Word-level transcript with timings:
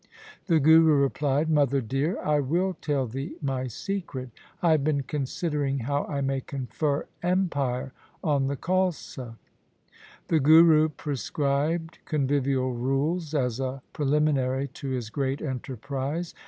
The 0.47 0.59
Guru 0.59 0.95
replied,' 0.95 1.47
Mother 1.51 1.79
dear, 1.79 2.19
I 2.23 2.39
will 2.39 2.73
tell 2.81 3.05
thee 3.05 3.35
my 3.39 3.67
secret. 3.67 4.31
I 4.59 4.71
have 4.71 4.83
been 4.83 5.03
considering 5.03 5.77
how 5.77 6.05
I 6.05 6.21
may 6.21 6.41
confer 6.41 7.05
empire 7.21 7.93
on 8.23 8.47
the 8.47 8.57
Khalsa.' 8.57 9.37
The 10.27 10.39
Guru 10.39 10.89
prescribed 10.89 11.99
convivial 12.05 12.71
rules 12.73 13.35
as 13.35 13.59
a 13.59 13.83
pre 13.93 14.07
liminary 14.07 14.73
to 14.73 14.89
his 14.89 15.11
great 15.11 15.39
enterprise. 15.39 16.33